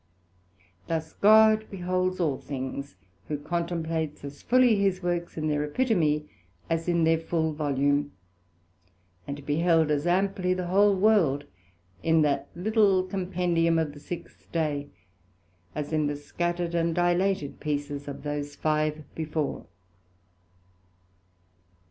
Thus 0.87 1.13
God 1.13 1.69
beholds 1.69 2.19
all 2.19 2.39
things, 2.39 2.95
who 3.27 3.37
contemplates 3.37 4.23
as 4.25 4.41
fully 4.41 4.75
his 4.75 5.03
works 5.03 5.37
in 5.37 5.47
their 5.47 5.63
Epitome, 5.63 6.27
as 6.71 6.87
in 6.87 7.03
their 7.03 7.19
full 7.19 7.53
volume; 7.53 8.11
and 9.27 9.45
beheld 9.45 9.91
as 9.91 10.07
amply 10.07 10.55
the 10.55 10.65
whole 10.65 10.95
world 10.95 11.43
in 12.01 12.23
that 12.23 12.47
little 12.55 13.03
compendium 13.03 13.77
of 13.77 13.93
the 13.93 13.99
sixth 13.99 14.51
day, 14.51 14.89
as 15.75 15.93
in 15.93 16.07
the 16.07 16.15
scattered 16.15 16.73
and 16.73 16.95
dilated 16.95 17.59
pieces 17.59 18.07
of 18.07 18.23
those 18.23 18.55
five 18.55 19.03
before. 19.13 19.67